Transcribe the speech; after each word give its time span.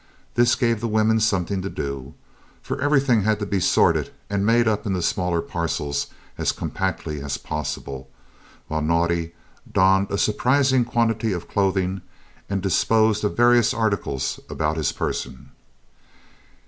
This 0.33 0.55
gave 0.55 0.81
the 0.81 0.87
women 0.87 1.19
something 1.19 1.61
to 1.61 1.69
do, 1.69 2.15
for 2.63 2.81
everything 2.81 3.21
had 3.21 3.37
to 3.37 3.45
be 3.45 3.59
sorted 3.59 4.11
and 4.31 4.43
made 4.43 4.67
up 4.67 4.87
into 4.87 5.03
smaller 5.03 5.41
parcels 5.41 6.07
as 6.39 6.51
compactly 6.51 7.21
as 7.21 7.37
possible, 7.37 8.09
while 8.67 8.81
Naudé 8.81 9.33
donned 9.71 10.09
a 10.09 10.17
surprising 10.17 10.85
quantity 10.85 11.33
of 11.33 11.47
clothing 11.47 12.01
and 12.49 12.63
disposed 12.63 13.23
of 13.23 13.37
various 13.37 13.75
articles 13.75 14.39
about 14.49 14.75
his 14.75 14.91
person. 14.91 15.51